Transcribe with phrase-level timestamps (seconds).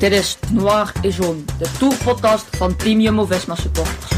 [0.00, 4.10] Dit is Noir et Jaune, de tourpodcast van Team Jumbo-Visma supporters.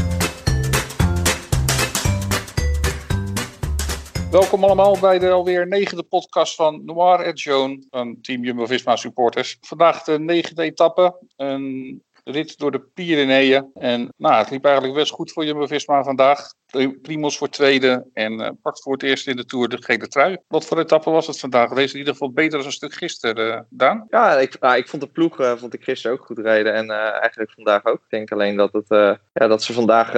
[4.31, 9.57] Welkom allemaal bij de alweer negende podcast van Noir et Jaune van Team Jumbo-Visma supporters.
[9.61, 13.71] Vandaag de negende etappe, een rit door de Pyreneeën.
[13.73, 16.53] En nou, het liep eigenlijk best goed voor Jumbo-Visma vandaag.
[17.01, 20.37] Primos voor tweede en eh, pakt voor het eerst in de Tour de gele trui.
[20.47, 21.69] Wat voor etappe was het vandaag?
[21.69, 24.07] Deze in ieder geval beter dan een stuk gisteren, eh, Daan.
[24.09, 26.73] Ja, ik, nou, ik vond de ploeg eh, vond ik gisteren ook goed rijden.
[26.73, 27.95] En eigenlijk vandaag ook.
[27.95, 28.87] Ik denk alleen dat, het,
[29.33, 30.13] ja, dat ze vandaag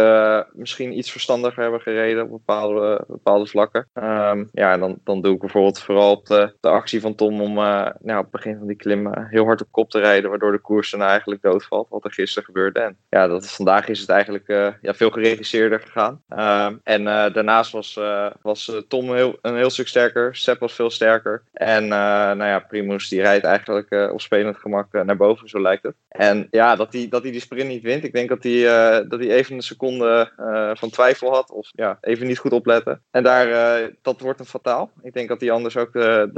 [0.53, 3.87] misschien iets verstandiger hebben gereden op bepaalde, bepaalde vlakken.
[3.93, 7.53] Ehm, ja, dan, dan doe ik bijvoorbeeld vooral op de, de actie van Tom om
[7.53, 10.29] nou, op het begin van die klim heel hard op kop te rijden.
[10.29, 11.89] Waardoor de koers daarna eigenlijk doodvalt.
[11.89, 12.79] Wat er gisteren gebeurde.
[12.79, 14.47] En ja, dat, vandaag is het eigenlijk
[14.81, 16.21] ja, veel geregisseerder gegaan.
[16.45, 20.35] Ehm, en eh, daarnaast was, eh, was eh, Tom heel, een heel stuk sterker.
[20.35, 21.43] Sepp was veel sterker.
[21.53, 25.95] En nou ja, Primus die rijdt eigenlijk op spelend gemak naar boven, zo lijkt het.
[26.07, 28.03] En ja, dat hij dat hij die sprint niet wint.
[28.03, 28.61] Ik denk dat hij,
[29.07, 30.31] dat even een seconde
[30.77, 31.51] van twijfel had.
[31.51, 33.01] Of ja, even niet goed opletten.
[33.11, 34.91] En daar, dat wordt een fataal.
[35.01, 36.29] Ik denk dat hij anders ook de,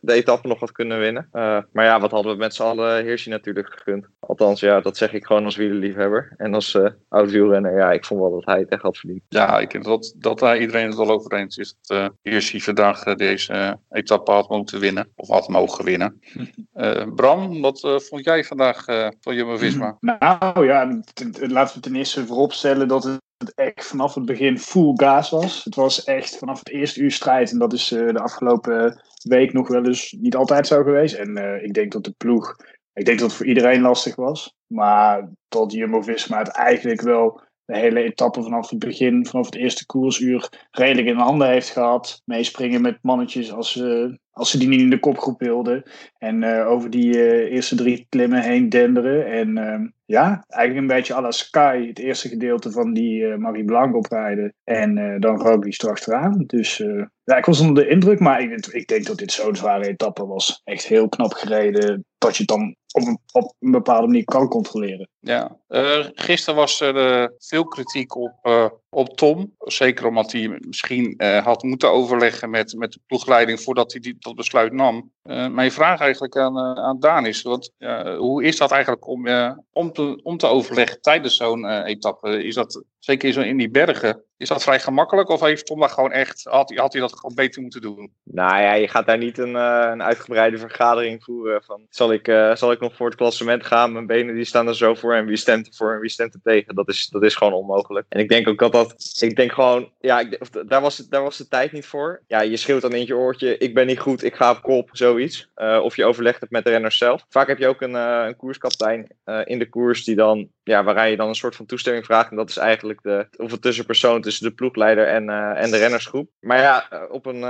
[0.00, 1.28] de, etappe nog had kunnen winnen.
[1.72, 4.06] Maar ja, wat hadden we met z'n allen Hirschi natuurlijk gegund.
[4.20, 6.34] Althans, ja, dat zeg ik gewoon als wielerliefhebber.
[6.36, 9.22] En als eh oud wielrenner, ja, ik vond wel dat hij het echt had verdiend.
[9.28, 11.76] Ja, ik denk dat, dat daar iedereen het wel over eens is.
[11.82, 15.08] Dat uh, Hirschi vandaag eh, deze eh, etappe had moeten winnen.
[15.14, 16.20] Of had mogen winnen.
[16.76, 19.96] Eh, Bram, wat eh, vond jij vandaag eh, van Jumbo-Visma?
[20.00, 21.02] Nou ja,
[21.32, 25.64] laten we ten eerste vooropstellen dat het echt vanaf het begin full gas was.
[25.64, 27.50] Het was echt vanaf het eerste uur strijd.
[27.50, 31.14] En dat is eh, de afgelopen week nog wel eens niet altijd zo geweest.
[31.14, 32.56] En eh, ik denk dat de ploeg,
[32.94, 34.54] ik denk dat het voor iedereen lastig was.
[34.66, 39.86] Maar dat Jumbo-Visma het eigenlijk wel de hele etappe vanaf het begin, vanaf het eerste
[39.86, 42.22] koersuur, redelijk in handen heeft gehad.
[42.24, 45.82] Meespringen met mannetjes als, ze als ze die niet in de kopgroep wilden.
[46.18, 49.26] En eh, over die eh, eerste drie klimmen heen denderen.
[49.26, 53.36] En ehm, ja, eigenlijk een beetje à la Sky, het eerste gedeelte van die eh,
[53.36, 54.54] Marie Blanc oprijden.
[54.64, 56.44] En eh, dan Roglic erachteraan.
[56.46, 58.20] Dus eh, ja, ik was onder de indruk.
[58.20, 60.60] Maar ik, ik denk dat dit zo'n zware etappe was.
[60.64, 62.04] Echt heel knap gereden.
[62.18, 65.08] Dat je het dan op een, op een bepaalde manier kan controleren.
[65.26, 69.54] Ja, uh, gisteren was er uh, veel kritiek op, uh, op Tom.
[69.58, 71.14] Zeker omdat hij misschien
[71.44, 75.12] had moeten overleggen met, met de ploegleiding voordat hij die, dat besluit nam.
[75.50, 77.70] mijn vraag eigenlijk aan, aan Daan is, want,
[78.18, 79.28] hoe is dat eigenlijk om,
[79.72, 82.44] om, te, om te overleggen tijdens zo'n etappe?
[82.44, 86.12] Is dat, zeker in die bergen, is dat vrij gemakkelijk of heeft Tom dat gewoon
[86.12, 88.12] echt, had, had hij dat gewoon beter moeten doen?
[88.22, 92.72] Nou ja, je gaat daar niet een, een uitgebreide vergadering voeren van, zal ik, zal
[92.72, 93.92] ik nog voor het klassement gaan?
[93.92, 96.34] Mijn benen die staan er zo voor en wie stemt er voor en wie stemt
[96.34, 96.74] er tegen?
[96.74, 98.06] Dat is, dat is gewoon onmogelijk.
[98.08, 100.38] En ik denk ook dat dat, ik denk gewoon, ja, ik,
[100.68, 102.22] daar, was, daar was de tijd niet voor.
[102.26, 104.88] Ja, je schreeuwt dan in je oortje, ik ben niet goed, ik ga op kop,
[104.92, 105.50] zoiets.
[105.56, 107.24] Uh, of je overlegt het met de renners zelf.
[107.28, 110.84] Vaak heb je ook een, uh, een koerskaptein uh, in de koers die dan, ja,
[110.84, 112.30] waar je dan een soort van toestemming vraagt.
[112.30, 116.30] En dat is eigenlijk de, of een tussenpersoon tussen de ploegleider en, en de rennersgroep.
[116.40, 117.44] Maar ja, op een,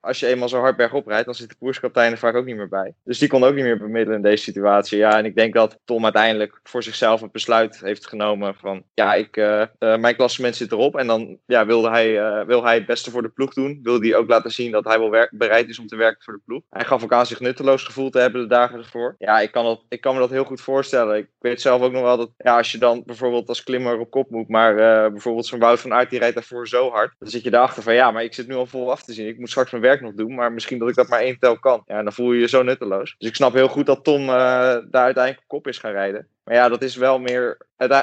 [0.00, 2.56] als je eenmaal zo hard bergop rijdt, dan zit de koerskaptein er vaak ook niet
[2.56, 2.94] meer bij.
[3.04, 4.98] Dus die kon ook niet meer bemiddelen in deze situatie.
[4.98, 9.14] Ja, en ik denk dat Tom uiteindelijk voor zichzelf het besluit heeft genomen van, ja,
[9.14, 10.96] ik, uh, mijn klassement zit erop.
[10.96, 13.80] En dan ja, wilde hij, uh, wil hij het beste voor de ploeg doen.
[13.82, 16.40] Wilde hij ook laten zien dat hij wel bereid is om te werken voor de
[16.44, 16.62] ploeg.
[16.70, 19.14] Hij gaf ook aan zich nutteloos gevoeld te hebben de dagen ervoor.
[19.18, 21.16] Ja, ik kan, dat, ik kan me dat heel goed voorstellen.
[21.16, 24.10] Ik weet zelf ook nog wel dat, ja, als je dan bijvoorbeeld als klimmer op
[24.10, 24.74] kop moet, maar
[25.10, 27.14] bijvoorbeeld zo'n Wout van Aert die rijdt daarvoor zo hard.
[27.18, 29.28] Dan zit je daarachter van, ja, maar ik zit nu al vol af te zien.
[29.28, 31.58] Ik moet straks mijn werk nog doen, maar misschien dat ik dat maar één tel
[31.58, 31.82] kan.
[31.86, 33.14] Ja, dan voel je je zo nutteloos.
[33.18, 36.28] Dus ik snap heel goed dat Tom daar uiteindelijk op kop is gaan rijden.
[36.44, 37.56] Maar ja, dat is wel meer.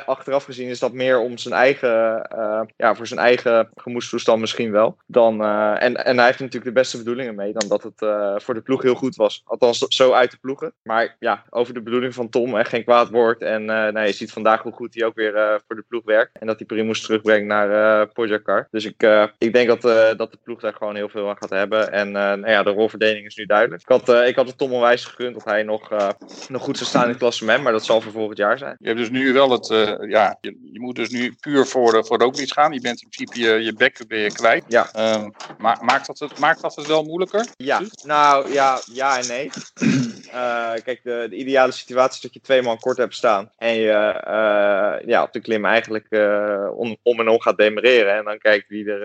[0.05, 2.27] Achteraf gezien is dat meer om zijn eigen.
[2.35, 4.97] Uh, ja, voor zijn eigen gemoedstoestand misschien wel.
[5.05, 7.53] Dan, uh, en, en hij heeft natuurlijk de beste bedoelingen mee.
[7.53, 9.41] Dan dat het uh, voor de ploeg heel goed was.
[9.45, 10.73] Althans, zo uit de ploegen.
[10.83, 13.41] Maar ja, over de bedoeling van Tom echt geen kwaad woord.
[13.41, 16.37] En nou, je ziet vandaag hoe goed hij ook weer voor de ploeg werkt.
[16.39, 18.67] En dat hij Primus terugbrengt naar Pogacar.
[18.71, 19.07] Dus ik,
[19.37, 19.81] ik denk dat,
[20.17, 21.91] dat de ploeg daar gewoon heel veel aan gaat hebben.
[21.91, 23.81] En nou ja, de rolverdeling is nu duidelijk.
[23.81, 25.89] Ik had, ik had het Tom onwijs gegund dat hij nog,
[26.47, 27.63] nog goed zou staan in het klassement.
[27.63, 28.75] Maar dat zal voor volgend jaar zijn.
[28.79, 31.65] Je hebt dus nu wel het dat eh, ja, je, je moet dus nu puur
[31.65, 32.73] voor, uh, voor Roglic gaan.
[32.73, 34.63] Je bent in principe je, je bek je kwijt.
[34.67, 34.89] Ja.
[34.93, 37.45] Ehm, maakt dat, het, maakt dat het wel moeilijker?
[37.57, 39.49] Ja, nou ja, ja en nee.
[40.33, 43.51] Uh, kijk, de, de, ideale situatie is dat je twee man kort hebt staan.
[43.57, 48.17] En je uh, ja, op de klim eigenlijk uh, om, om, en om gaat demereren.
[48.17, 48.99] En dan kijkt wie er.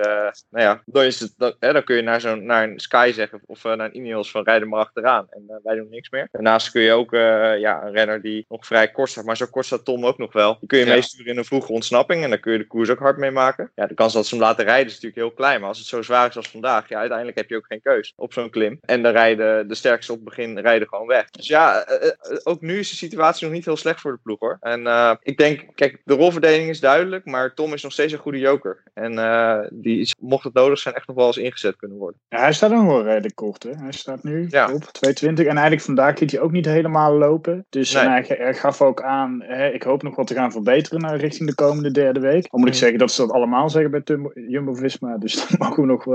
[0.50, 3.12] nou ja, dan, is het, dan, hè, dan kun je naar, zo'n naar een Sky
[3.14, 5.26] zeggen of naar een Ineos van rijden maar achteraan.
[5.30, 6.28] En wij doen niks meer.
[6.32, 9.24] Daarnaast kun je ook ja, een renner die nog vrij kort staat.
[9.24, 10.56] Maar zo kort staat Tom ook nog wel.
[10.58, 10.94] Die kun je ja.
[10.94, 12.22] meesturen in een vroege ontsnapping.
[12.22, 13.70] En dan kun je de koers ook hard mee maken.
[13.74, 15.60] Ja, de kans dat ze hem laten rijden is natuurlijk heel klein.
[15.60, 18.12] Maar als het zo zwaar is als vandaag, ja, uiteindelijk heb je ook geen keus
[18.16, 18.78] op zo'n klim.
[18.80, 21.15] En dan rijden de sterkste op het begin rijden gewoon weg.
[21.30, 22.10] Dus ja, uh,
[22.42, 24.56] ook nu is de situatie nog niet heel slecht voor de ploeg hoor.
[24.60, 28.18] En uh, ik denk, kijk, de rolverdeling is duidelijk, maar Tom is nog steeds een
[28.18, 28.82] goede joker.
[28.94, 29.14] En
[29.72, 32.20] die is, mocht het nodig zijn, echt nog wel eens ingezet kunnen worden.
[32.28, 33.74] Ja, hij staat nog wel redelijk kort hè.
[33.74, 34.72] Hij staat nu ja.
[34.72, 37.66] op 220 en eigenlijk vandaag liet hij ook niet helemaal lopen.
[37.68, 38.04] Dus nee.
[38.04, 41.48] hij, hij, gaf ook aan, hè, ik hoop nog wat te gaan verbeteren naar richting
[41.48, 42.50] de komende derde week.
[42.50, 44.02] Dan moet ik zeggen dat ze dat allemaal zeggen bij
[44.48, 45.18] Jumbo-Visma.
[45.18, 46.06] Dus dan mogen we nog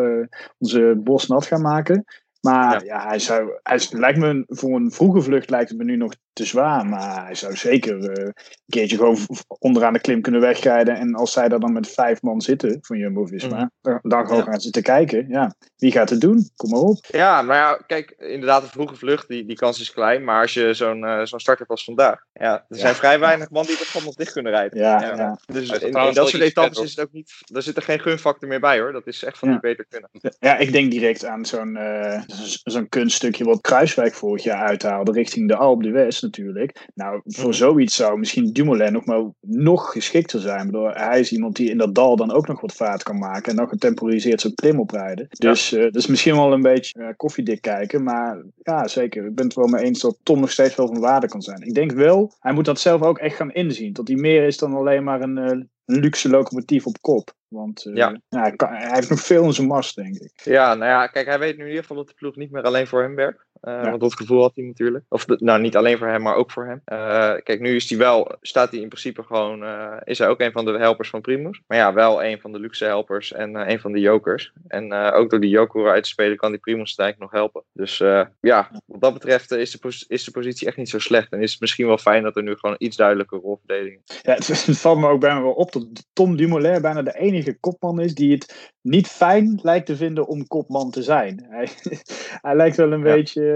[0.57, 2.05] onze bos nat gaan maken.
[2.41, 5.83] Maar ja, ja hij zou, hij lijkt me voor een vroege vlucht lijkt het me
[5.83, 6.85] nu nog te zwaar.
[6.85, 8.33] Maar hij zou zeker uh, een
[8.69, 9.17] keertje gewoon
[9.47, 10.95] onderaan de klim kunnen wegrijden.
[10.95, 13.71] En als zij daar dan met vijf man zitten van Jumbo Visma, mm.
[13.81, 14.51] dan, dan gewoon ja.
[14.51, 15.25] gaan zitten kijken.
[15.27, 16.49] Ja, wie gaat het doen?
[16.55, 17.05] Kom maar op.
[17.07, 20.23] Ja, maar ja, kijk, inderdaad, een vroege vlucht, die, die kans is klein.
[20.23, 23.49] Maar als je zo'n uh, zo'n start hebt als vandaag, ja, er zijn vrij weinig
[23.49, 24.79] man die dat gewoon nog dicht kunnen rijden.
[24.79, 27.99] Ja, Dus in, in dat soort etappes is het ook niet, daar zit er geen
[27.99, 28.91] gunfactor meer bij hoor.
[28.91, 30.09] Dat is echt van die beter kunnen.
[30.39, 32.21] Ja, ik denk direct aan zo'n uh,
[32.63, 36.87] zo'n kunststukje wat Kruiswijk vorig jaar uithaalde richting de Alp de West natuurlijk.
[36.93, 40.65] Nou, voor zoiets zou misschien Dumoulin nog maar nog geschikter zijn.
[40.65, 43.51] Bedoel, hij is iemand die in dat dal dan ook nog wat vaart kan maken
[43.51, 45.27] en dan getemporiseerd zijn klim oprijden.
[45.29, 45.77] Dus ja.
[45.77, 49.25] uh, dat is misschien wel een beetje uh, koffiedik kijken, maar ja, zeker.
[49.25, 51.61] Ik ben het wel mee eens dat Tom nog steeds wel van waarde kan zijn.
[51.61, 53.93] Ik denk wel, hij moet dat zelf ook echt gaan inzien.
[53.93, 57.33] Dat hij meer is dan alleen maar een, een luxe locomotief op kop.
[57.47, 58.21] Want uh, ja.
[58.29, 60.41] Ja, hij, kan, hij, heeft nog veel in zijn mast, denk ik.
[60.43, 62.63] Ja, nou ja, kijk, hij weet nu in ieder geval dat de ploeg niet meer
[62.63, 63.45] alleen voor hem werkt.
[63.61, 63.89] Ja.
[63.89, 65.05] Want dat gevoel had hij natuurlijk.
[65.09, 66.81] Of nou, niet alleen voor hem, maar ook voor hem.
[66.85, 70.39] Uh, kijk, nu is hij wel, staat hij in principe gewoon, uh, is hij ook
[70.39, 71.61] een van de helpers van Primus.
[71.67, 74.53] Maar ja, wel een van de luxe helpers en een van de jokers.
[74.67, 77.63] En ook door die joker uit te spelen kan die Primus uiteindelijk nog helpen.
[77.73, 77.97] Dus
[78.39, 81.31] ja, wat dat betreft is de, is de positie echt niet zo slecht.
[81.31, 84.19] En is het misschien wel fijn dat er nu gewoon iets duidelijker rolverdeling is.
[84.21, 87.59] Ja, het, het valt me ook bijna wel op dat Tom Dumoulin bijna de enige
[87.59, 91.45] kopman is die het niet fijn lijkt te vinden om kopman te zijn.
[91.49, 91.69] Hij,
[92.47, 93.13] hij lijkt wel een ja.
[93.15, 93.50] beetje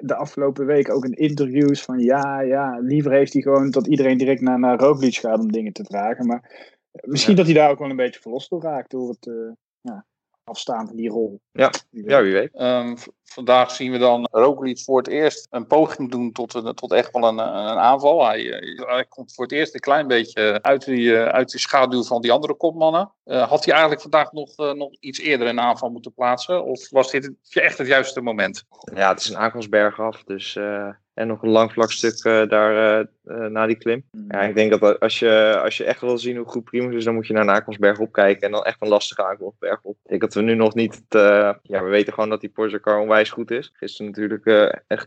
[0.00, 4.18] de afgelopen week ook in interviews van ja, ja, liever heeft hij gewoon dat iedereen
[4.18, 6.26] direct naar, naar Roglic gaat om dingen te vragen.
[6.26, 6.70] Maar
[7.04, 7.38] misschien ja.
[7.38, 10.04] dat hij daar ook wel een beetje verlost door raakt door het uh, ja,
[10.50, 11.40] afstaan van die rol.
[11.52, 12.10] Ja, wie weet.
[12.10, 12.60] Ja, wie weet.
[12.60, 16.92] Um, vandaag zien we dan Roglic voor het eerst een poging doen tot, een, tot
[16.92, 18.26] echt wel een, een aanval.
[18.26, 18.40] Hij,
[18.86, 22.32] hij, komt voor het eerst een klein beetje uit die, uit die schaduw van die
[22.32, 23.12] andere kopmannen.
[23.24, 26.64] Uh, had hij eigenlijk vandaag nog, uh, nog iets eerder een aanval moeten plaatsen?
[26.64, 28.64] Of was dit echt het juiste moment?
[28.94, 30.54] Ja, het is een aankomstberg af, dus...
[30.54, 30.88] Uh...
[31.20, 34.04] En nog een lang vlak stuk uh, daar uh, na die klim.
[34.28, 37.04] Ja, ik denk dat als je, als je echt wil zien hoe goed Primus is,
[37.04, 38.42] dan moet je naar Nakonsberg opkijken.
[38.42, 39.96] En dan echt een lastige aankomstberg op.
[40.02, 41.00] Ik denk dat we nu nog niet...
[41.08, 43.70] ja, we weten gewoon dat die Porsche onwijs goed is.
[43.74, 45.06] Gisteren natuurlijk echt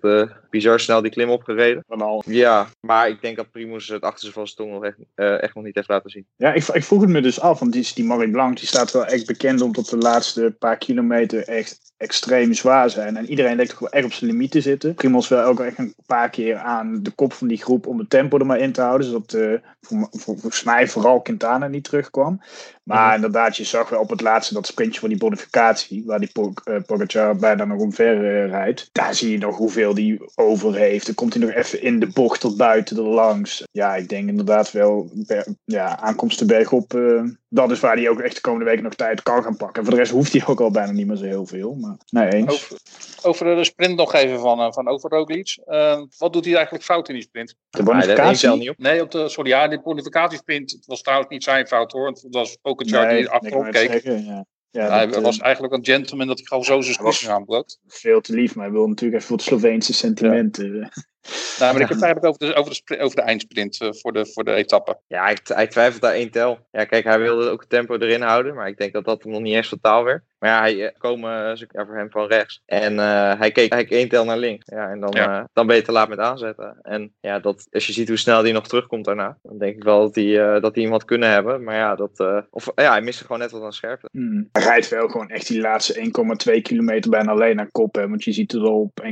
[0.50, 1.83] bizar snel die klim opgereden.
[1.88, 2.24] Al.
[2.25, 5.63] Ja, maar ik denk dat Primus het achter zijn vaste tong nog echt, echt nog
[5.63, 6.25] niet heeft laten zien.
[6.36, 8.92] Ja, ik, ik vroeg het me dus af, want die, die Marie Blanc die staat
[8.92, 13.18] wel echt bekend omdat de laatste paar kilometer echt extreem zwaar zijn.
[13.18, 14.94] En iedereen lijkt toch wel echt op zijn limieten zitten.
[14.94, 18.10] Primos wel ook echt een paar keer aan de kop van die groep om het
[18.10, 19.07] tempo er maar in te houden.
[19.07, 19.60] Zodat uh,
[20.12, 22.42] volgens mij vooral Quintana niet terugkwam.
[22.83, 26.30] Maar inderdaad, je zag wel op het laatste dat sprintje van die bonificatie, waar die
[26.35, 28.90] uh, Pogacar bijna nog omver uh, rijdt.
[28.92, 31.06] Daar zie je nog hoeveel die over heeft.
[31.06, 33.63] Dan komt hij nog even in de bocht tot buiten er langs.
[33.71, 35.11] Ja, ik denk inderdaad wel,
[35.66, 39.23] ja, aankomsten bergop, uh, dat is waar hij ook echt de komende weken nog tijd
[39.23, 39.78] kan gaan pakken.
[39.78, 41.75] En voor de rest hoeft hij ook al bijna niet meer zo heel veel.
[41.75, 42.54] Maar nee, eens.
[42.54, 42.78] Over,
[43.21, 45.57] over de sprint nog even van, van over Roglic.
[46.18, 47.56] wat doet hij eigenlijk fout in die sprint?
[47.69, 48.49] De bonificatie?
[48.49, 48.78] Nee, niet op.
[48.78, 50.71] nee op de, sorry, ja, de bonificatiesprint.
[50.71, 52.07] Het was trouwens niet zijn fout hoor.
[52.07, 53.92] Het was Pogacar nee, die achterop keek.
[53.92, 54.45] Zeggen, ja.
[54.69, 57.80] Ja, hij dat, was uh, eigenlijk een gentleman dat hij gewoon zo zijn aanbloot.
[57.87, 60.75] Veel te lief, maar hij wil natuurlijk even voor de Sloveense sentimenten.
[60.75, 60.89] Ja.
[61.59, 64.13] Nou, maar ik heb het eigenlijk over de, over de, over de eindsprint uh, voor,
[64.13, 64.97] de, voor de etappe.
[65.07, 66.59] Ja, hij, hij twijfelt daar één tel.
[66.71, 69.31] Ja, kijk, hij wilde ook het tempo erin houden, maar ik denk dat dat hem
[69.31, 70.23] nog niet eens totaal werd.
[70.39, 71.31] Maar ja, hij komen
[71.71, 72.61] ja, voor hem van rechts.
[72.65, 74.65] En uh, hij keek eigenlijk één tel naar links.
[74.65, 75.39] Ja, en dan, ja.
[75.39, 76.77] uh, dan ben je te laat met aanzetten.
[76.81, 79.83] En ja, dat, als je ziet hoe snel hij nog terugkomt daarna, dan denk ik
[79.83, 81.63] wel dat hij, uh, dat hij hem had kunnen hebben.
[81.63, 84.09] Maar ja, dat, of, ja hij miste gewoon net wat aan scherpte.
[84.11, 84.49] Hmm.
[84.51, 86.11] Hij rijdt wel gewoon echt die laatste
[86.56, 87.95] 1,2 kilometer bijna alleen naar kop.
[87.95, 88.09] Hè?
[88.09, 89.03] Want je ziet er al op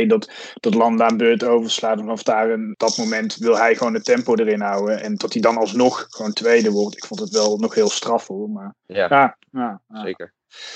[0.00, 0.30] 1,2 dat,
[0.60, 1.98] dat Landa aan beurt overslaat.
[1.98, 5.02] Vanaf daar in dat moment wil hij gewoon het tempo erin houden.
[5.02, 6.96] En dat hij dan alsnog gewoon tweede wordt.
[6.96, 8.50] Ik vond het wel nog heel straf hoor.
[8.50, 10.02] Maar Ja, ja, ja, ja.
[10.02, 10.33] zeker.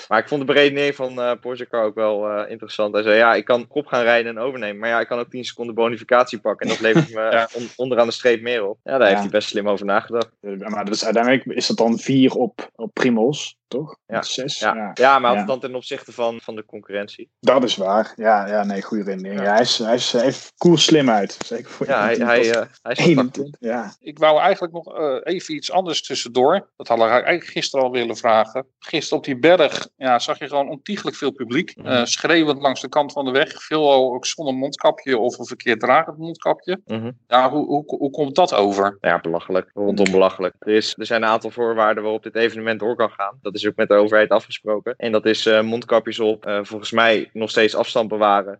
[0.08, 2.94] Maar ik vond de beredenering van eh Pogacar ook wel eh, interessant.
[2.94, 4.78] Hij zei, ja, ik kan kop gaan rijden en overnemen.
[4.78, 6.66] Maar ja, ik kan ook 10 seconden bonificatie pakken.
[6.66, 7.48] En dat levert me Ja.
[7.54, 8.78] on- onderaan de streep meer op.
[8.82, 10.30] Ja, daar heeft hij best slim over nagedacht.
[10.40, 13.96] Maar dat is, uiteindelijk is dat dan vier op, op Primos, toch?
[14.06, 14.22] Ja.
[14.22, 14.58] Zes?
[14.58, 15.18] Ja, ja.
[15.18, 15.28] maar Ja.
[15.28, 17.30] altijd dan ten opzichte van, van de concurrentie.
[17.40, 18.12] Dat is waar.
[18.16, 19.42] Ja, ja nee, goede redenering.
[19.42, 21.38] Ja, hij, is, hij, is, hij heeft koers slim uit.
[21.46, 23.06] Zeker voor Ja, hij, hij, eh, hij is wel tactisch.
[23.06, 23.54] 21.
[23.60, 26.68] Ja, Ik wou eigenlijk nog eh, even iets anders tussendoor.
[26.76, 28.66] Dat hadden we eigenlijk gisteren al willen vragen.
[28.78, 31.74] Gisteren op die berg ja, zag je gewoon ontiegelijk veel publiek.
[31.82, 33.62] Eh, schreeuwend langs de kant van de weg.
[33.62, 36.80] Veel ook zonder mondkapje of een verkeerd dragend mondkapje.
[36.86, 37.10] Mhm.
[37.26, 38.98] Ja, hoe, hoe, hoe komt dat over?
[39.00, 39.70] Ja, belachelijk.
[39.74, 40.54] Rondom belachelijk.
[40.58, 43.38] Er, is, er zijn een aantal voorwaarden waarop dit evenement door kan gaan.
[43.42, 44.94] Dat is ook met de overheid afgesproken.
[44.96, 46.46] En dat is eh, mondkapjes op.
[46.46, 48.58] eh, volgens mij nog steeds afstand bewaren.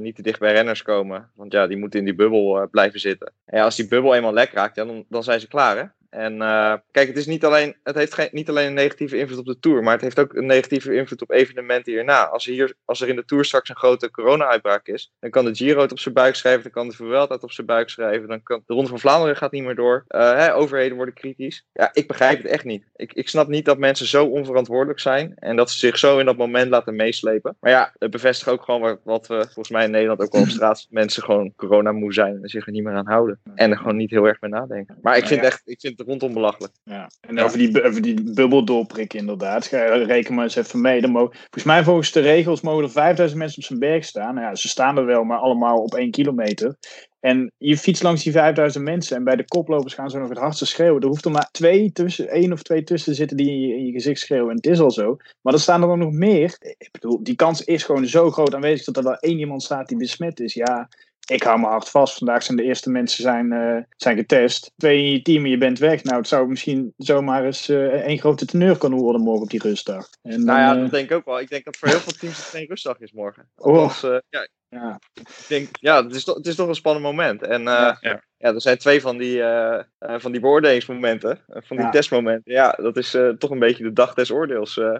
[0.00, 1.30] niet te dicht bij renners komen.
[1.34, 3.32] Want ja, die moeten in die bubbel blijven zitten.
[3.44, 5.84] En ja, als die bubbel eenmaal lek raakt, ja, dan, dan zijn ze klaar hè.
[6.16, 9.38] En eh, kijk, het, is niet alleen, het heeft geen, niet alleen een negatieve invloed
[9.38, 12.26] op de Tour, maar het heeft ook een negatieve invloed op evenementen hierna.
[12.26, 15.54] Als, hier, als er in de Tour straks een grote corona-uitbraak is, dan kan de
[15.54, 18.28] Giro het op zijn buik schrijven, dan kan de Vuelta het op zijn buik schrijven,
[18.28, 20.04] dan kan de Ronde van Vlaanderen gaat niet meer door.
[20.08, 21.66] Eh, hè, overheden worden kritisch.
[21.72, 22.84] Ja, ik begrijp het echt niet.
[22.96, 26.26] Ik, ik snap niet dat mensen zo onverantwoordelijk zijn en dat ze zich zo in
[26.26, 27.56] dat moment laten meeslepen.
[27.60, 30.42] Maar ja, het bevestigt ook gewoon wat, wat we volgens mij in Nederland ook wel
[30.42, 33.40] op straat mensen gewoon corona moe zijn en zich er niet meer aan houden.
[33.54, 34.98] En er gewoon niet heel erg mee nadenken.
[35.02, 36.72] Maar ik Nou vind, echt, ik vind het rondom belachelijk.
[36.84, 37.10] ja.
[37.20, 39.66] En over die, over die bubbel doorprikken inderdaad.
[39.66, 41.00] Ga, reken maar eens even mee.
[41.00, 44.34] Dan mogen, volgens mij volgens de regels mogen er 5000 mensen op zijn berg staan.
[44.34, 46.76] Nou ja, ze staan er wel, maar allemaal op één kilometer.
[47.20, 50.38] En je fietst langs die 5000 mensen en bij de koplopers gaan ze nog het
[50.38, 51.02] hardste schreeuwen.
[51.02, 53.74] Er hoeft er maar twee tussen, één of twee tussen te zitten die in je,
[53.74, 54.50] in je gezicht schreeuwen.
[54.50, 55.16] En het is al zo.
[55.42, 56.56] Maar er staan er dan nog meer.
[56.78, 59.88] Ik bedoel, die kans is gewoon zo groot aanwezig dat er wel één iemand staat
[59.88, 60.54] die besmet is.
[60.54, 60.88] Ja,
[61.26, 62.18] ik hou me hard vast.
[62.18, 64.72] Vandaag zijn de eerste mensen zijn, eh, zijn getest.
[64.76, 66.02] Twee in je team en je bent weg.
[66.04, 69.62] Nou, het zou misschien zomaar eens eh één grote teneur kunnen worden morgen op die
[69.62, 70.08] rustdag.
[70.22, 71.40] En Nou ja, dan, dat eh, denk ik ook wel.
[71.40, 73.48] Ik denk dat voor heel veel teams het geen rustdag is morgen.
[73.56, 73.72] Oh.
[73.78, 75.00] Althans, eh, ja, ja.
[75.14, 77.42] ik denk, ja, het is, toch, het is toch een spannend moment.
[77.42, 77.96] En eh, Ja.
[78.00, 78.22] ja.
[78.38, 78.54] Ja.
[78.54, 81.90] er zijn twee van die, eh, eh, van die beoordelingsmomenten, eh, van die Ja.
[81.92, 82.52] testmomenten.
[82.52, 84.78] Ja, dat is eh, toch een beetje de dag des oordeels.
[84.78, 84.98] eh,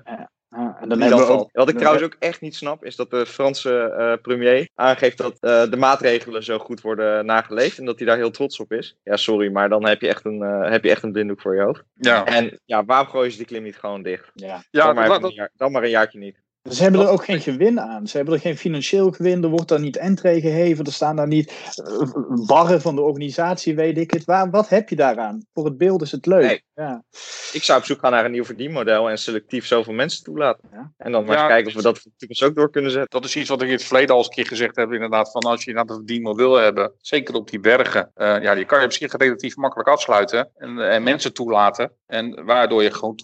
[0.57, 3.11] Ja, en dan hebben we ook, Wat ik trouwens ook echt niet snap, is dat
[3.11, 7.79] de Franse eh, premier aangeeft dat eh, de maatregelen zo goed worden nageleefd.
[7.79, 8.97] En dat hij daar heel trots op is.
[9.05, 11.55] Ja, sorry, maar dan heb je echt een, eh, heb je echt een blinddoek voor
[11.55, 11.83] je hoofd.
[11.95, 14.31] Ja, En ja, waarom gooien ze die klim niet gewoon dicht?
[14.35, 14.63] ja.
[14.71, 16.45] ja dan, maar dat- even dat- een jaar- dan maar een jaartje niet.
[16.71, 18.07] Ze hebben er ook geen gewin aan.
[18.07, 19.43] Ze hebben er geen financieel gewin.
[19.43, 20.85] Er wordt daar niet entree geheven.
[20.85, 24.25] Er staan daar niet eh, barren van de organisatie, weet ik het.
[24.25, 25.47] Waar, wat heb je daaraan?
[25.53, 26.43] Voor het beeld is het leuk.
[26.43, 26.65] Nee.
[26.75, 27.05] Ja.
[27.53, 30.69] Ik zou op zoek gaan naar een nieuw verdienmodel en selectief zoveel mensen toelaten.
[30.73, 30.93] Ja.
[30.97, 31.43] En dan maar Ja.
[31.43, 33.11] eens kijken of we dat voor de toekomst ook door kunnen zetten.
[33.21, 34.93] Dat is iets wat ik in het verleden al eens een keer gezegd heb.
[34.93, 38.11] Inderdaad, van als je naar de verdienmodel wil hebben, zeker op die bergen.
[38.15, 40.51] eh, ja, die kan je op zich relatief makkelijk afsluiten.
[40.57, 41.93] En, en mensen toelaten.
[42.07, 43.17] En waardoor je gewoon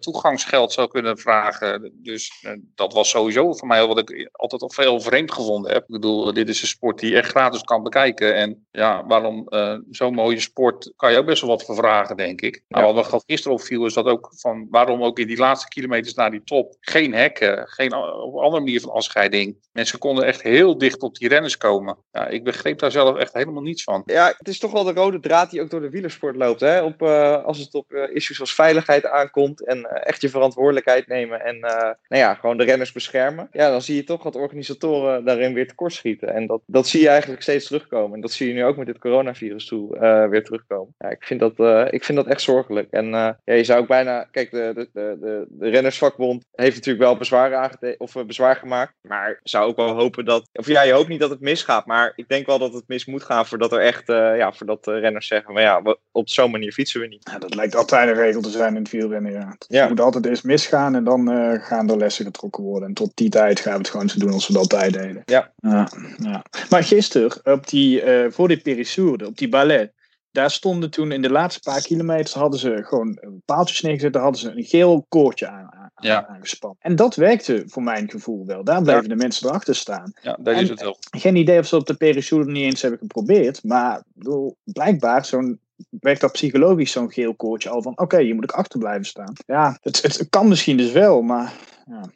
[0.00, 1.92] toegangsgeld zou kunnen vragen.
[1.94, 5.82] Dus eh, dat was sowieso voor mij wat ik altijd al veel vreemd gevonden heb.
[5.82, 8.34] Ik bedoel, dit is een sport die je echt gratis kan bekijken.
[8.34, 12.16] En ja, waarom eh, zo'n mooie sport kan je ook best wel wat voor vragen,
[12.16, 12.62] denk ik.
[12.68, 16.14] Nou, wat me gisteren opviel is dat ook van waarom ook in die laatste kilometers
[16.14, 19.56] naar die top geen hekken, geen a- op een andere manier van afscheiding.
[19.72, 21.96] Mensen konden echt heel dicht op die renners komen.
[22.12, 24.02] Ja, ik begreep daar zelf echt helemaal niets van.
[24.06, 26.60] Ja, het is toch wel de rode draad die ook door de wielersport loopt.
[26.60, 26.82] Hè?
[26.82, 31.06] Op, eh, als het op eh, issues als veiligheid aankomt en eh, echt je verantwoordelijkheid
[31.06, 33.48] nemen en eh, nou ja, gewoon de renners beschermen.
[33.52, 36.34] Ja, dan zie je toch dat organisatoren daarin weer tekortschieten.
[36.34, 38.14] En dat, dat zie je eigenlijk steeds terugkomen.
[38.14, 40.94] En dat zie je nu ook met dit coronavirus toe eh, weer terugkomen.
[40.98, 42.90] Ja, ik, vind dat, eh, ik vind dat echt zorgelijk.
[42.90, 47.04] En eh, ja, je zou ook bijna, kijk, de, de, de, de, rennersvakbond heeft natuurlijk
[47.04, 48.92] wel bezwaar, aangete- of, bezwaar gemaakt.
[49.00, 51.86] Maar zou ook wel hopen dat, of ja, je hoopt niet dat het misgaat.
[51.86, 54.98] Maar ik denk wel dat het mis moet gaan voordat er echt, ja, voordat de
[54.98, 57.30] renners zeggen, maar ja, we- op zo'n manier fietsen we niet.
[57.32, 59.32] Ja, dat lijkt altijd een regel te zijn in het wielrennen.
[59.32, 59.48] Ja.
[59.48, 59.88] Het Ja.
[59.88, 61.28] moet altijd eerst misgaan en dan
[61.60, 62.69] gaan er lessen getrokken worden.
[62.78, 65.22] En tot die tijd gaan we het gewoon zo doen als we dat altijd deden.
[65.24, 65.52] Ja.
[65.56, 66.44] ja, ja.
[66.70, 69.92] Maar gisteren, op die, eh, voor die Périssourde, op die ballet,
[70.32, 74.12] daar stonden toen in de laatste paar kilometers hadden ze gewoon een paaltjes neergezet.
[74.12, 76.26] Daar hadden ze een geel koordje aan, aan, Ja.
[76.26, 76.78] aangespannen.
[76.80, 78.64] En dat werkte voor mijn gevoel wel.
[78.64, 80.12] Daar bleven de mensen erachter staan.
[80.22, 80.96] Ja, dat is het wel.
[81.10, 83.64] Geen idee of ze op de Périssourde niet eens hebben geprobeerd.
[83.64, 85.60] Maar ik bedoel, blijkbaar zo'n
[86.00, 89.32] werkt dat psychologisch zo'n geel koordje al van oké, je moet ook achter blijven staan.
[89.46, 91.52] Ja, het, het, kan misschien dus wel, maar
[91.86, 92.10] ja,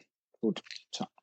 [0.45, 0.61] goed.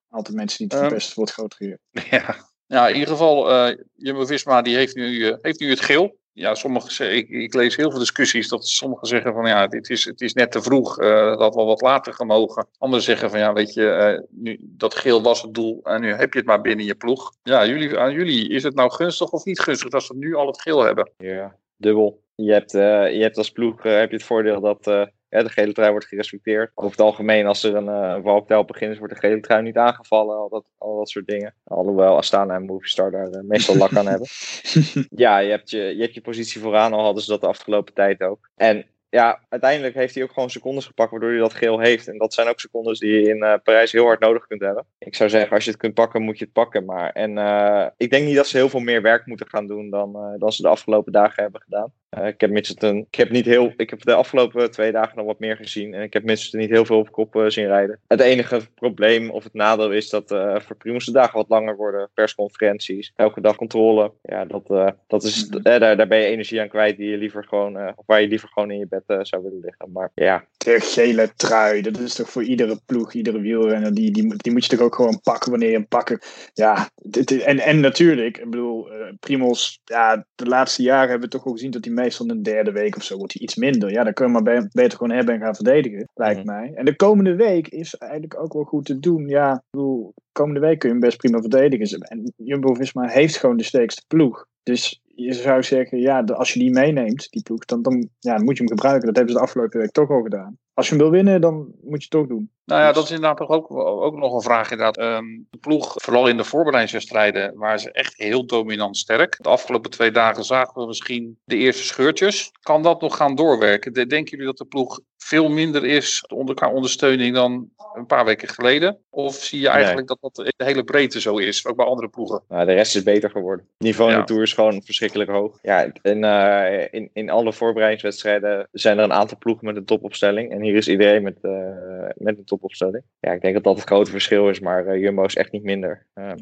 [0.08, 2.10] Altijd mensen die het verpesten voor het grotere geheel.
[2.20, 2.50] Ja.
[2.66, 6.20] Ja, in ieder geval, eh Jumbo-Visma die heeft nu, eh, heeft nu het geel.
[6.32, 9.90] ja, sommigen zeggen, ik, ik lees heel veel discussies dat sommigen zeggen van ja, dit
[9.90, 12.66] is, het is net te vroeg, uh, dat had wel wat later gemogen.
[12.78, 16.12] Anderen zeggen van ja, weet je, uh, nu, dat geel was het doel en nu
[16.12, 17.32] heb je het maar binnen je ploeg.
[17.42, 20.46] Ja, jullie, aan jullie, is het nou gunstig of niet gunstig dat ze nu al
[20.46, 21.10] het geel hebben?
[21.16, 22.22] Ja, dubbel.
[22.34, 25.72] Je hebt, uh, je hebt als ploeg heb je het voordeel dat ja, de gele
[25.72, 26.70] trui wordt gerespecteerd.
[26.74, 30.36] Over het algemeen, als er een uh, valpijl begint, wordt de gele trui niet aangevallen.
[30.36, 31.54] Al dat, al dat soort dingen.
[31.64, 34.28] Alhoewel Astana en Movistar daar uh, meestal lak aan hebben.
[35.24, 37.94] ja, je hebt je, je hebt je positie vooraan, al hadden ze dat de afgelopen
[37.94, 38.48] tijd ook.
[38.54, 42.08] En ja, uiteindelijk heeft hij ook gewoon secondes gepakt waardoor hij dat geel heeft.
[42.08, 44.86] En dat zijn ook secondes die je in uh, Parijs heel hard nodig kunt hebben.
[44.98, 46.84] Ik zou zeggen, als je het kunt pakken, moet je het pakken.
[46.84, 49.90] Maar, en uh, ik denk niet dat ze heel veel meer werk moeten gaan doen
[49.90, 51.92] dan, uh, dan ze de afgelopen dagen hebben gedaan.
[52.20, 55.38] Ik heb Mitchelton, ik heb niet heel, ik heb de afgelopen twee dagen nog wat
[55.38, 55.94] meer gezien.
[55.94, 57.98] En ik heb Mitchelton niet heel veel op kop zien rijden.
[58.06, 60.28] Het enige probleem of het nadeel is dat
[60.62, 62.10] voor Primus de dagen wat langer worden.
[62.14, 64.12] Persconferenties, elke dag controle.
[64.22, 67.88] Ja, dat, dat is, daar, daar ben je energie aan kwijt die je liever gewoon,
[67.96, 69.92] of waar je liever gewoon in je bed zou willen liggen.
[69.92, 70.44] Maar ja.
[70.56, 74.64] De gele trui, dat is toch voor iedere ploeg, iedere wielrenner, die, die, die moet
[74.64, 76.20] je toch ook gewoon pakken wanneer je hem pakken.
[76.52, 78.90] Ja, dit, en, en natuurlijk, ik bedoel,
[79.20, 82.50] Primos, ja, de laatste jaren hebben we toch wel gezien dat hij meestal in de
[82.50, 83.90] derde week of zo wordt hij iets minder.
[83.90, 86.60] Ja, dan kun je maar beter gewoon hebben en gaan verdedigen, lijkt mm -hmm.
[86.60, 86.72] mij.
[86.74, 89.28] En de komende week is eigenlijk ook wel goed te doen.
[89.28, 92.00] Ja, ik bedoel, komende week kun je hem best prima verdedigen.
[92.00, 94.46] En Jumbo-Visma heeft gewoon de sterkste ploeg.
[94.62, 98.44] Dus je zou zeggen, ja, als je die meeneemt, die ploeg, dan, dan, ja, dan
[98.44, 99.06] moet je hem gebruiken.
[99.06, 100.58] Dat hebben ze de afgelopen week toch al gedaan.
[100.74, 102.50] Als je hem wil winnen, dan moet je het toch doen.
[102.64, 104.70] Nou ja, dat is inderdaad toch ook, ook nog een vraag.
[104.70, 104.98] Inderdaad.
[104.98, 109.36] Um, de ploeg, vooral in de voorbereidingswedstrijden, waren ze echt heel dominant sterk.
[109.40, 112.50] De afgelopen twee dagen zagen we misschien de eerste scheurtjes.
[112.60, 113.92] Kan dat nog gaan doorwerken?
[113.92, 118.48] Denken jullie dat de ploeg veel minder is onder elkaar ondersteuning dan een paar weken
[118.48, 118.98] geleden?
[119.10, 120.18] Of zie je eigenlijk nee.
[120.20, 122.42] dat dat de hele breedte zo is, ook bij andere ploegen?
[122.48, 123.66] Nou, de rest is beter geworden.
[123.78, 124.22] Het niveau in ja.
[124.22, 125.58] de Tour is gewoon verschrikkelijk hoog.
[125.62, 130.50] Ja, en, uh, in, in alle voorbereidingswedstrijden zijn er een aantal ploegen met een topopstelling.
[130.50, 133.04] En hier is iedereen met, uh, met een topopstelling.
[133.20, 135.62] Ja, ik denk dat dat het grote verschil is, maar uh, Jumbo is echt niet
[135.62, 136.06] minder.
[136.14, 136.34] Nee.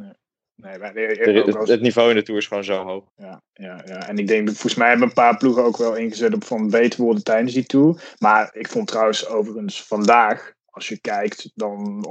[0.62, 3.04] Nee, maar het, het, niveau in de Tour is gewoon zo hoog.
[3.16, 4.08] Ja, ja, ja.
[4.08, 7.02] en ik denk, volgens mij hebben een paar ploegen ook wel ingezet op van beter
[7.02, 8.14] worden tijdens die Tour.
[8.18, 12.04] Maar ik vond trouwens overigens vandaag, als je kijkt, dan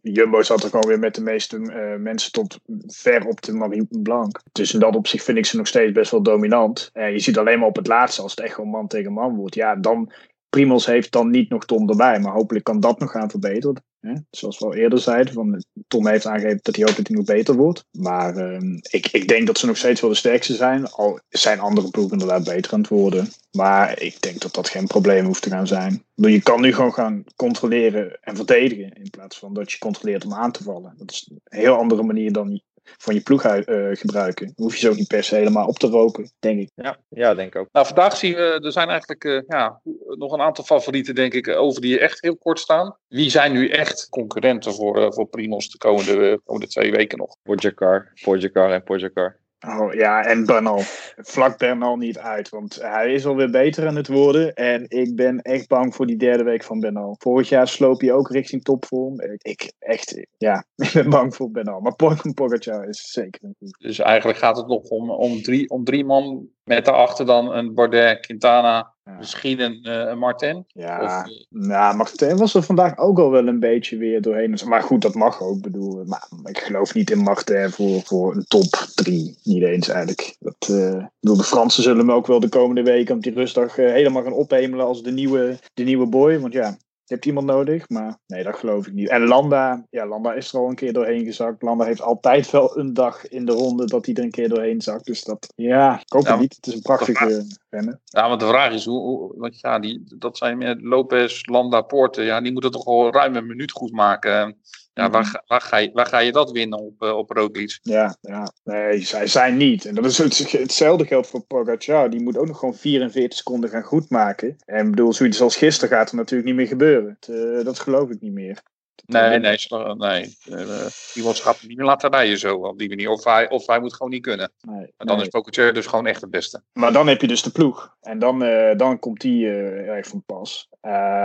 [0.00, 3.86] Jumbo zat er gewoon weer met de meeste uh, mensen tot ver op de Marie
[3.90, 4.40] Blanc.
[4.52, 6.90] Dus in dat opzicht vind ik ze nog steeds best wel dominant.
[6.92, 9.36] En je ziet alleen maar op het laatste, als het echt gewoon man tegen man
[9.36, 10.12] wordt, ja, dan
[10.48, 13.82] Primos heeft dan niet nog Tom erbij, maar hopelijk kan dat nog gaan verbeteren.
[14.00, 14.12] Hè?
[14.30, 17.24] Zoals we al eerder zeiden, van, Tom heeft aangegeven dat hij hoopt dat hij nog
[17.24, 17.84] beter wordt.
[17.90, 20.90] Maar uh, ik, ik denk dat ze nog steeds wel de sterkste zijn.
[20.90, 23.28] Al zijn andere ploegen inderdaad beter aan het worden.
[23.50, 26.04] Maar ik denk dat dat geen probleem hoeft te gaan zijn.
[26.14, 28.92] Je kan nu gewoon gaan controleren en verdedigen.
[28.92, 30.94] In plaats van dat je controleert om aan te vallen.
[30.96, 32.62] Dat is een heel andere manier dan
[32.96, 34.46] van je ploeg uh, gebruiken.
[34.46, 36.70] Dan hoef je ze ook niet per se helemaal op te roken, denk ik.
[36.74, 37.68] Ja, ja denk ik ook.
[37.72, 41.48] Nou, vandaag zien we, er zijn eigenlijk uh, ja, nog een aantal favorieten, denk ik,
[41.48, 42.96] over die echt heel kort staan.
[43.08, 47.36] Wie zijn nu echt concurrenten voor, uh, voor Primos de komende, komende twee weken nog?
[47.42, 49.38] Pogacar, Pogacar en Pogacar.
[49.66, 50.80] Oh ja, en Bernal.
[51.16, 54.54] Vlak Bernal niet uit, want hij is alweer beter aan het worden.
[54.54, 57.16] En ik ben echt bang voor die derde week van Bernal.
[57.18, 59.20] Vorig jaar sloop hij ook richting topvorm.
[59.38, 61.80] Ik, echt, ja, ik ben bang voor Bernal.
[61.80, 61.94] Maar
[62.34, 63.72] Pogacar is zeker een.
[63.78, 67.74] Dus eigenlijk gaat het nog om, om, drie, om drie man met daarachter dan een
[67.74, 69.16] Bardet, Quintana, ja.
[69.18, 70.64] misschien een, uh, een Martin.
[70.68, 74.58] Ja, of, uh, nou, Martin was er vandaag ook al wel een beetje weer doorheen.
[74.66, 75.62] Maar goed, dat mag ook.
[75.62, 79.38] Bedoel, maar ik geloof niet in Martin voor, voor een top 3.
[79.42, 80.36] Niet eens eigenlijk.
[80.38, 83.76] Dat, uh, bedoel, de Fransen zullen hem ook wel de komende weken op die rustdag
[83.76, 86.40] helemaal gaan ophemelen als de nieuwe, de nieuwe boy.
[86.40, 86.76] Want ja,
[87.08, 89.08] je hebt iemand nodig, maar nee, dat geloof ik niet.
[89.08, 91.62] En Landa, ja, Landa is er al een keer doorheen gezakt.
[91.62, 94.80] Landa heeft altijd wel een dag in de ronde dat hij er een keer doorheen
[94.80, 95.04] zakt.
[95.04, 96.56] Dus dat, ja, ik hoop ja, het niet.
[96.56, 98.00] Het is een prachtige rennen.
[98.04, 101.80] Ja, want de vraag is, hoe, hoe want ja, die, dat zijn met Lopez, Landa,
[101.80, 104.56] Poorten, ja, die moeten toch al ruim een minuut goed maken.
[104.98, 107.78] Ja, waar, waar, ga je, waar ga je dat winnen op, uh, op Roglic?
[107.82, 109.84] Ja, ja, nee, zij zijn niet.
[109.84, 112.10] En dat is het, hetzelfde geldt voor Pogacar.
[112.10, 114.56] Die moet ook nog gewoon 44 seconden gaan goedmaken.
[114.64, 117.16] En bedoel, zoiets als gisteren gaat er natuurlijk niet meer gebeuren.
[117.20, 118.62] Het, uh, dat geloof ik niet meer.
[119.06, 119.58] Nee, nee,
[119.96, 120.36] nee.
[120.48, 123.10] Uh, iemand gaat niet meer laten rijden zo op die manier.
[123.10, 124.52] Of hij, of hij moet gewoon niet kunnen.
[124.60, 125.24] Nee, en dan nee.
[125.24, 126.62] is Pogacar dus gewoon echt het beste.
[126.72, 127.96] Maar dan heb je dus de ploeg.
[128.00, 130.68] En dan, uh, dan komt die uh, erg van pas.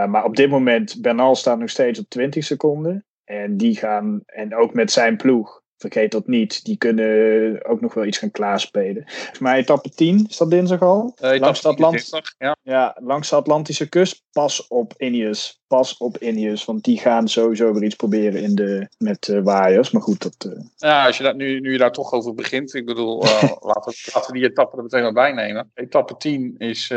[0.08, 3.06] maar op dit moment, Bernal staat nog steeds op 20 seconden.
[3.24, 6.66] En die gaan, en ook met zijn ploeg, vergeet dat niet.
[6.66, 9.04] Die kunnen ook nog wel iets gaan klaarspelen.
[9.06, 11.18] Volgens mij etappe 10, is dat dinsdag al?
[11.22, 12.56] Uh, langs, de Atlant ja.
[12.62, 14.24] Ja, langs de Atlantische kust.
[14.32, 15.62] Pas op Ineos.
[15.68, 16.66] Pas op Ineos.
[16.66, 19.92] Want die gaan sowieso weer iets proberen in de, met uh, waaiers.
[19.92, 20.52] Maar goed, dat...
[20.52, 20.64] Uh...
[20.76, 22.74] Ja, als je dat nu, nu je daar toch over begint.
[22.74, 23.22] Ik bedoel,
[23.72, 25.72] laten, we, laten we die etappe er meteen maar bij nemen.
[25.74, 26.90] Etappe 10 is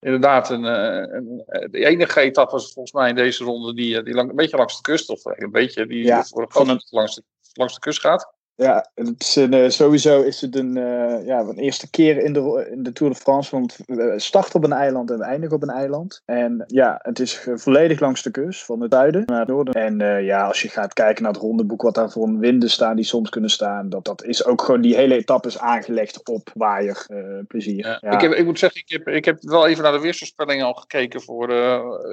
[0.00, 4.36] inderdaad een, een, de enige etappe volgens mij in deze ronde die, die lang, een
[4.36, 5.08] beetje langs de kust.
[5.08, 7.22] Of een beetje die Ja, voor een, langs, de,
[7.56, 8.35] langs de kust gaat.
[8.56, 12.32] Ja, het is een, uh, sowieso is het een, uh, ja, een eerste keer in
[12.32, 13.50] de, in de Tour de France.
[13.50, 16.22] Want we starten op een eiland en we eindigen op een eiland.
[16.24, 19.74] En ja, het is volledig langs de kust, van het zuiden naar het noorden.
[19.74, 22.96] En uh, ja, als je gaat kijken naar het rondeboek, wat daar voor winden staan
[22.96, 23.88] die soms kunnen staan.
[23.88, 27.06] Dat, dat is ook gewoon, die hele etappe is aangelegd op waaier
[27.48, 27.86] plezier.
[27.86, 27.98] Ja.
[28.00, 28.10] Ja.
[28.10, 30.74] Ik, heb, ik moet zeggen, ik heb, ik heb wel even naar de weersvoorspellingen al
[30.74, 31.52] gekeken voor,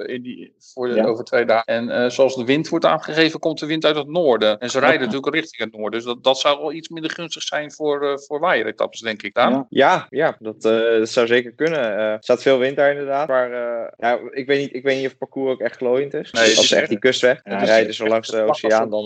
[0.06, 1.04] in die, voor de, Ja.
[1.04, 1.88] over twee dagen.
[1.88, 4.58] En zoals de wind wordt aangegeven, komt de wind uit het noorden.
[4.58, 5.98] En ze rijden natuurlijk richting het noorden.
[5.98, 9.34] Dus dat, dat zou wel iets minder gunstig zijn voor, uh, voor waaieretappes, denk ik.
[9.34, 9.66] Daan?
[9.68, 9.84] Ja.
[9.84, 11.80] Ja, ja dat, uh, dat zou zeker kunnen.
[11.80, 13.28] Uh, er staat veel wind daar inderdaad.
[13.28, 13.50] Maar
[13.96, 16.30] ja, ik, weet niet, ik weet niet of het parcours ook echt glooiend is.
[16.30, 19.04] Nee, Als ze echt die kustweg Ja, rijden zo langs de oceaan, dan,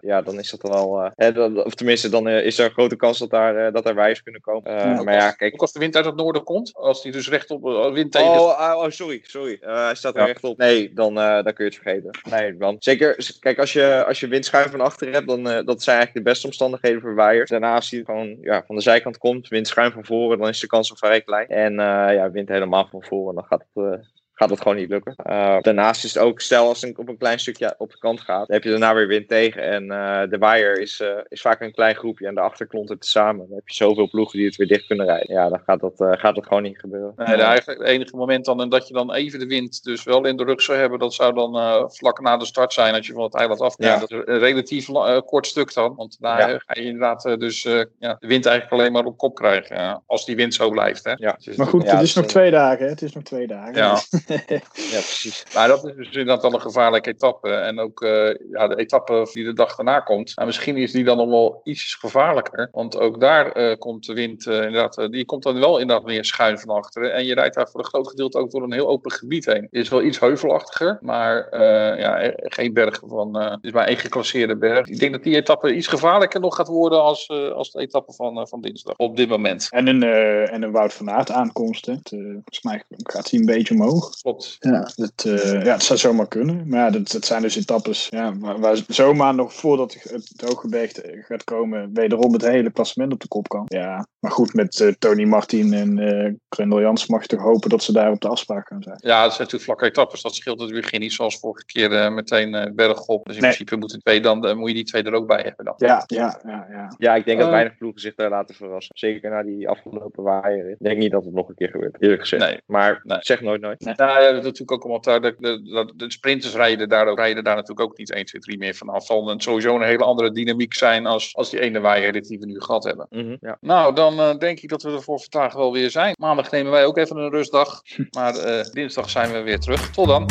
[0.00, 1.10] ja, dan is dat dan al...
[1.14, 4.22] Hè, dan, of tenminste, dan is er een grote kans dat daar, dat er waaiers
[4.22, 4.72] kunnen komen.
[4.72, 5.02] Ja.
[5.02, 5.54] maar ja, kijk...
[5.54, 7.62] Ook als de wind uit het noorden komt, als die dus rechtop
[7.92, 8.30] wind tegen...
[8.30, 9.58] Oh, oh, oh, sorry, sorry.
[9.60, 10.58] hij staat er rechtop.
[10.58, 12.10] Nee, dan, dan kun je het vergeten.
[12.30, 12.76] Nee, dan.
[12.78, 16.30] Zeker, kijk, als je, als je windschuim van achter hebt, dan dat zijn eigenlijk de
[16.30, 17.50] beste omstandigheden voor waaiers.
[17.50, 20.60] Daarna als hij gewoon ja, van de zijkant komt, wind schuin van voren, dan is
[20.60, 21.46] de kans al vrij klein.
[21.46, 23.98] En uh, ja, wind helemaal van voren, dan gaat het, uh,
[24.40, 25.14] gaat het gewoon niet lukken.
[25.30, 28.20] Uh, daarnaast is het ook, stel als het op een klein stukje op de kant
[28.20, 29.62] gaat, dan heb je daarna weer wind tegen.
[29.62, 29.88] En
[30.30, 33.46] de waaier is, is vaak een klein groepje en daarachter klont het samen.
[33.48, 35.34] Dan heb je zoveel ploegen die het weer dicht kunnen rijden.
[35.34, 37.12] Ja, dan gaat dat, gaat dat gewoon niet gebeuren.
[37.16, 40.26] Nee, de, eigenlijk, het enige moment dan dat je dan even de wind dus wel
[40.26, 43.06] in de rug zou hebben, dat zou dan uh, vlak na de start zijn als
[43.06, 43.88] je van het eiland afkomt.
[43.88, 43.98] Ja.
[43.98, 46.58] Dat is een relatief uh, kort stuk dan, want daar Ja.
[46.66, 50.24] ga je inderdaad uh, dus ja, de wind eigenlijk alleen maar op kop krijgen, als
[50.24, 51.04] die wind zo blijft.
[51.04, 51.12] Hè?
[51.16, 51.36] Ja.
[51.44, 52.84] Dus Maar goed, Ja, het is dat nog twee dagen.
[52.84, 52.90] hè.
[52.90, 53.74] Het is nog twee dagen.
[53.74, 53.98] Ja.
[54.90, 55.44] Ja, precies.
[55.54, 57.50] Maar dat is dus inderdaad wel een gevaarlijke etappe.
[57.50, 60.32] En ook eh, ja, de etappe die de dag daarna komt.
[60.36, 62.68] Nou, misschien is die dan nog wel iets gevaarlijker.
[62.72, 65.06] Want ook daar eh, komt de wind eh, inderdaad.
[65.10, 67.14] die komt dan wel inderdaad meer schuin van achteren.
[67.14, 69.62] En je rijdt daar voor een groot gedeelte ook door een heel open gebied heen.
[69.62, 70.98] Het is wel iets heuvelachtiger.
[71.00, 71.58] Maar
[71.98, 73.36] ja, geen berg van.
[73.36, 74.86] het is maar één geclasseerde berg.
[74.86, 78.48] Ik denk dat die etappe iets gevaarlijker nog gaat worden als, als de etappe van,
[78.48, 78.96] van dinsdag.
[78.96, 79.66] Op dit moment.
[79.70, 80.02] En een,
[80.48, 81.86] en een Wout van Aert aankomst.
[81.86, 81.94] Hè.
[82.02, 84.10] Volgens mij gaat hij een beetje omhoog.
[84.22, 84.56] Klopt.
[84.60, 86.68] Ja, dat, eh, ja, het zou zomaar kunnen.
[86.68, 90.40] Maar ja, dat, dat zijn dus etappes ja, waar, waar zomaar nog voordat het, het
[90.48, 93.64] hooggebergte gaat komen, wederom het hele klassement op de kop kan.
[93.66, 97.70] Ja, maar goed, met eh, Tony Martin en eh Grendel Jans mag je toch hopen
[97.70, 98.98] dat ze daar op de afspraak gaan zijn.
[99.00, 100.22] Ja, het zijn natuurlijk vlakke etappes.
[100.22, 103.24] Dat scheelt natuurlijk niet zoals vorige keer meteen eh, bergop.
[103.26, 103.50] Dus in Nee.
[103.50, 105.74] principe moeten twee dan, moet je die twee er ook bij hebben dan.
[105.76, 106.94] Ja, ja, ja, ja.
[106.98, 108.96] Ja, ik denk dat weinig ploegen zich daar laten verrassen.
[108.98, 110.70] Zeker na die afgelopen waaier.
[110.70, 112.42] Ik denk niet dat het nog een keer gebeurt, eerlijk gezegd.
[112.42, 112.60] Nee.
[112.66, 113.18] Maar Nee.
[113.20, 113.80] zeg nooit nooit.
[113.80, 115.20] Nou ja, dat is natuurlijk ook allemaal daar.
[115.20, 118.58] De, de, de, sprinters rijden daar, ook, rijden daar natuurlijk ook niet 1, 2, 3
[118.58, 119.04] meer vanaf.
[119.04, 122.46] Zal het sowieso een hele andere dynamiek zijn als, als die ene waaierrit die we
[122.46, 123.06] nu gehad hebben.
[123.10, 123.56] Mhm, ja.
[123.60, 126.14] Nou, dan eh, denk ik dat we er voor vandaag wel weer zijn.
[126.18, 127.82] Maandag nemen wij ook even een rustdag.
[128.16, 129.90] Maar eh, dinsdag zijn we weer terug.
[129.90, 130.28] Tot dan.